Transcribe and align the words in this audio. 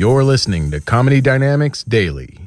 You're 0.00 0.24
listening 0.24 0.70
to 0.70 0.80
Comedy 0.80 1.20
Dynamics 1.20 1.84
Daily. 1.84 2.38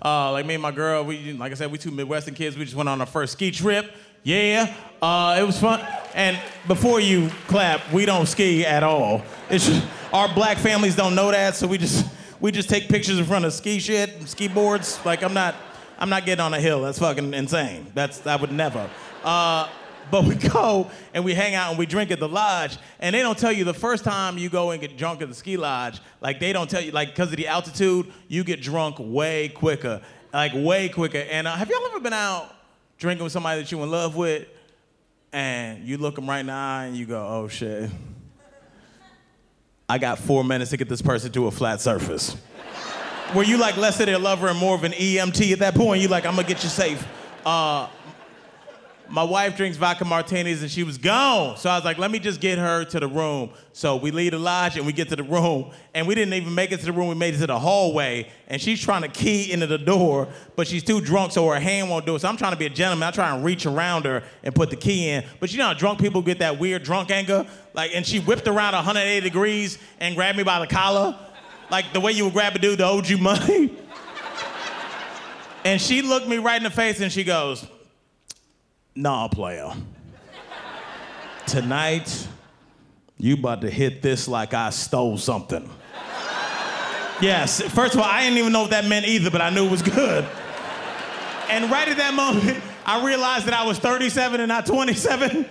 Uh, 0.00 0.32
like 0.32 0.46
me 0.46 0.54
and 0.54 0.62
my 0.62 0.70
girl, 0.70 1.04
we 1.04 1.34
like 1.34 1.52
I 1.52 1.54
said, 1.54 1.70
we 1.70 1.76
two 1.76 1.90
Midwestern 1.90 2.32
kids. 2.32 2.56
We 2.56 2.64
just 2.64 2.74
went 2.74 2.88
on 2.88 3.00
our 3.00 3.06
first 3.06 3.34
ski 3.34 3.50
trip. 3.50 3.94
Yeah, 4.22 4.74
uh, 5.02 5.36
it 5.38 5.42
was 5.42 5.60
fun. 5.60 5.86
And 6.14 6.40
before 6.66 6.98
you 6.98 7.30
clap, 7.46 7.92
we 7.92 8.06
don't 8.06 8.24
ski 8.24 8.64
at 8.64 8.82
all. 8.82 9.22
It's 9.50 9.66
just, 9.66 9.86
our 10.14 10.32
black 10.32 10.58
families 10.58 10.94
don't 10.94 11.16
know 11.16 11.32
that, 11.32 11.56
so 11.56 11.66
we 11.66 11.76
just 11.76 12.06
we 12.40 12.52
just 12.52 12.68
take 12.68 12.88
pictures 12.88 13.18
in 13.18 13.24
front 13.24 13.44
of 13.44 13.52
ski 13.52 13.80
shit, 13.80 14.28
ski 14.28 14.46
boards. 14.46 15.04
Like 15.04 15.24
I'm 15.24 15.34
not 15.34 15.56
I'm 15.98 16.08
not 16.08 16.24
getting 16.24 16.40
on 16.40 16.54
a 16.54 16.60
hill. 16.60 16.82
That's 16.82 17.00
fucking 17.00 17.34
insane. 17.34 17.90
That's 17.94 18.24
I 18.24 18.36
would 18.36 18.52
never. 18.52 18.88
Uh, 19.24 19.68
but 20.12 20.24
we 20.24 20.34
go 20.52 20.88
and 21.12 21.24
we 21.24 21.34
hang 21.34 21.56
out 21.56 21.70
and 21.70 21.78
we 21.78 21.84
drink 21.84 22.12
at 22.12 22.20
the 22.20 22.28
lodge, 22.28 22.78
and 23.00 23.12
they 23.12 23.22
don't 23.22 23.36
tell 23.36 23.50
you 23.50 23.64
the 23.64 23.74
first 23.74 24.04
time 24.04 24.38
you 24.38 24.48
go 24.48 24.70
and 24.70 24.80
get 24.80 24.96
drunk 24.96 25.20
at 25.20 25.28
the 25.28 25.34
ski 25.34 25.56
lodge. 25.56 26.00
Like 26.20 26.38
they 26.38 26.52
don't 26.52 26.70
tell 26.70 26.80
you, 26.80 26.92
like 26.92 27.08
because 27.08 27.30
of 27.30 27.36
the 27.36 27.48
altitude, 27.48 28.06
you 28.28 28.44
get 28.44 28.62
drunk 28.62 28.96
way 29.00 29.48
quicker, 29.48 30.00
like 30.32 30.52
way 30.54 30.90
quicker. 30.90 31.26
And 31.28 31.48
uh, 31.48 31.56
have 31.56 31.68
y'all 31.68 31.84
ever 31.86 31.98
been 31.98 32.12
out 32.12 32.54
drinking 32.98 33.24
with 33.24 33.32
somebody 33.32 33.62
that 33.62 33.72
you 33.72 33.82
in 33.82 33.90
love 33.90 34.14
with, 34.14 34.46
and 35.32 35.82
you 35.82 35.98
look 35.98 36.14
them 36.14 36.28
right 36.28 36.38
in 36.38 36.46
the 36.46 36.52
eye 36.52 36.84
and 36.84 36.96
you 36.96 37.04
go, 37.04 37.26
"Oh 37.26 37.48
shit, 37.48 37.90
I 39.88 39.98
got 39.98 40.18
four 40.18 40.44
minutes 40.44 40.70
to 40.70 40.76
get 40.76 40.88
this 40.88 41.02
person 41.02 41.30
to 41.32 41.46
a 41.46 41.50
flat 41.50 41.80
surface." 41.80 42.36
Were 43.34 43.42
you 43.42 43.56
like 43.56 43.76
less 43.76 43.98
of 44.00 44.06
their 44.06 44.18
lover 44.18 44.48
and 44.48 44.58
more 44.58 44.76
of 44.76 44.84
an 44.84 44.92
EMT 44.92 45.52
at 45.52 45.58
that 45.58 45.74
point? 45.74 46.00
You 46.00 46.08
like, 46.08 46.24
I'm 46.24 46.36
gonna 46.36 46.46
get 46.46 46.62
you 46.62 46.68
safe. 46.68 47.04
Uh, 47.44 47.88
my 49.08 49.22
wife 49.22 49.56
drinks 49.56 49.76
vodka 49.76 50.04
martinis 50.04 50.62
and 50.62 50.70
she 50.70 50.82
was 50.82 50.98
gone. 50.98 51.56
So 51.56 51.68
I 51.68 51.76
was 51.76 51.84
like, 51.84 51.98
let 51.98 52.10
me 52.10 52.18
just 52.18 52.40
get 52.40 52.58
her 52.58 52.84
to 52.86 53.00
the 53.00 53.06
room. 53.06 53.50
So 53.72 53.96
we 53.96 54.10
leave 54.10 54.32
the 54.32 54.38
lodge 54.38 54.76
and 54.76 54.86
we 54.86 54.92
get 54.92 55.08
to 55.10 55.16
the 55.16 55.22
room. 55.22 55.70
And 55.94 56.06
we 56.06 56.14
didn't 56.14 56.34
even 56.34 56.54
make 56.54 56.72
it 56.72 56.80
to 56.80 56.86
the 56.86 56.92
room, 56.92 57.08
we 57.08 57.14
made 57.14 57.34
it 57.34 57.38
to 57.38 57.46
the 57.46 57.58
hallway. 57.58 58.28
And 58.48 58.60
she's 58.60 58.80
trying 58.80 59.02
to 59.02 59.08
key 59.08 59.52
into 59.52 59.66
the 59.66 59.78
door, 59.78 60.28
but 60.56 60.66
she's 60.66 60.82
too 60.82 61.00
drunk, 61.00 61.32
so 61.32 61.48
her 61.48 61.60
hand 61.60 61.90
won't 61.90 62.06
do 62.06 62.14
it. 62.14 62.20
So 62.20 62.28
I'm 62.28 62.36
trying 62.36 62.52
to 62.52 62.58
be 62.58 62.66
a 62.66 62.70
gentleman. 62.70 63.06
I 63.06 63.10
try 63.10 63.34
and 63.34 63.44
reach 63.44 63.66
around 63.66 64.04
her 64.06 64.22
and 64.42 64.54
put 64.54 64.70
the 64.70 64.76
key 64.76 65.10
in. 65.10 65.24
But 65.38 65.52
you 65.52 65.58
know 65.58 65.66
how 65.66 65.74
drunk 65.74 66.00
people 66.00 66.22
get 66.22 66.38
that 66.38 66.58
weird 66.58 66.82
drunk 66.82 67.10
anger? 67.10 67.46
Like, 67.74 67.94
and 67.94 68.06
she 68.06 68.20
whipped 68.20 68.48
around 68.48 68.74
180 68.74 69.20
degrees 69.20 69.78
and 70.00 70.14
grabbed 70.14 70.38
me 70.38 70.44
by 70.44 70.60
the 70.60 70.66
collar. 70.66 71.18
Like 71.70 71.92
the 71.92 72.00
way 72.00 72.12
you 72.12 72.24
would 72.24 72.32
grab 72.32 72.54
a 72.54 72.58
dude 72.58 72.78
that 72.78 72.86
owed 72.86 73.08
you 73.08 73.18
money. 73.18 73.76
and 75.64 75.80
she 75.80 76.02
looked 76.02 76.28
me 76.28 76.38
right 76.38 76.56
in 76.56 76.62
the 76.62 76.70
face 76.70 77.00
and 77.00 77.12
she 77.12 77.24
goes, 77.24 77.66
Nah, 78.96 79.26
player. 79.26 79.72
Tonight, 81.46 82.28
you 83.18 83.34
about 83.34 83.60
to 83.62 83.70
hit 83.70 84.02
this 84.02 84.28
like 84.28 84.54
I 84.54 84.70
stole 84.70 85.18
something. 85.18 85.68
Yes, 87.20 87.60
first 87.60 87.94
of 87.94 88.00
all, 88.00 88.06
I 88.06 88.22
didn't 88.22 88.38
even 88.38 88.52
know 88.52 88.62
what 88.62 88.70
that 88.70 88.84
meant 88.84 89.06
either, 89.06 89.30
but 89.30 89.40
I 89.40 89.50
knew 89.50 89.66
it 89.66 89.70
was 89.70 89.82
good. 89.82 90.24
And 91.48 91.70
right 91.70 91.88
at 91.88 91.96
that 91.96 92.14
moment, 92.14 92.62
I 92.86 93.04
realized 93.04 93.46
that 93.46 93.54
I 93.54 93.64
was 93.64 93.78
37 93.78 94.40
and 94.40 94.48
not 94.48 94.66
27. 94.66 95.46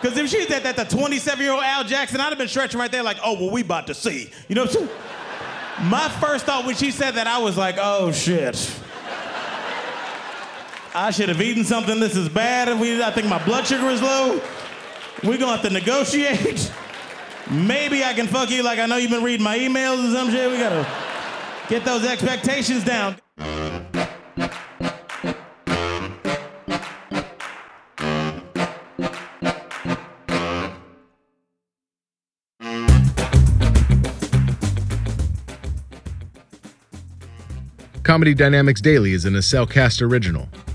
Because 0.00 0.18
if 0.18 0.28
she 0.28 0.44
said 0.46 0.64
that 0.64 0.76
to 0.76 0.84
27 0.84 1.42
year 1.42 1.52
old 1.52 1.62
Al 1.62 1.84
Jackson, 1.84 2.20
I'd 2.20 2.28
have 2.30 2.38
been 2.38 2.48
stretching 2.48 2.78
right 2.78 2.90
there 2.90 3.02
like, 3.02 3.18
oh, 3.24 3.34
well, 3.34 3.50
we 3.50 3.62
about 3.62 3.86
to 3.86 3.94
see. 3.94 4.30
You 4.48 4.54
know 4.54 4.64
what 4.64 4.76
I'm 4.76 4.86
saying? 4.86 5.90
My 5.90 6.08
first 6.20 6.44
thought 6.44 6.66
when 6.66 6.74
she 6.74 6.90
said 6.90 7.12
that, 7.12 7.26
I 7.26 7.38
was 7.38 7.56
like, 7.56 7.76
oh 7.78 8.12
shit. 8.12 8.80
I 10.94 11.10
should 11.10 11.30
have 11.30 11.40
eaten 11.40 11.64
something. 11.64 12.00
This 12.00 12.16
is 12.16 12.28
bad. 12.28 12.78
We, 12.78 13.02
I 13.02 13.10
think 13.10 13.26
my 13.26 13.42
blood 13.44 13.66
sugar 13.66 13.88
is 13.88 14.02
low. 14.02 14.42
We're 15.24 15.38
gonna 15.38 15.56
have 15.56 15.62
to 15.62 15.70
negotiate. 15.70 16.70
Maybe 17.50 18.04
I 18.04 18.12
can 18.12 18.26
fuck 18.26 18.50
you 18.50 18.62
like 18.62 18.78
I 18.78 18.86
know 18.86 18.96
you've 18.96 19.10
been 19.10 19.22
reading 19.22 19.42
my 19.42 19.58
emails 19.58 20.06
or 20.06 20.14
some 20.14 20.30
shit. 20.30 20.50
We 20.50 20.58
gotta 20.58 20.86
get 21.68 21.84
those 21.84 22.04
expectations 22.04 22.84
down. 22.84 23.16
Comedy 38.02 38.34
Dynamics 38.34 38.82
Daily 38.82 39.12
is 39.12 39.24
an 39.24 39.34
Acelcast 39.34 40.02
original 40.02 40.48